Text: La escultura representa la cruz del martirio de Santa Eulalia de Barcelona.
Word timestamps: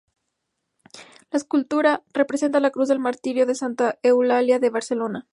La 1.29 1.37
escultura 1.37 2.03
representa 2.11 2.59
la 2.59 2.71
cruz 2.71 2.87
del 2.89 2.97
martirio 2.97 3.45
de 3.45 3.53
Santa 3.53 3.99
Eulalia 4.01 4.57
de 4.57 4.71
Barcelona. 4.71 5.27